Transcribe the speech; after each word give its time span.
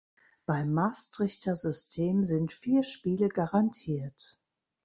Beim 0.47 0.73
"Maastrichter 0.73 1.55
System" 1.55 2.23
sind 2.23 2.53
vier 2.53 2.81
Spiele 2.81 3.29
garantiert. 3.29 4.39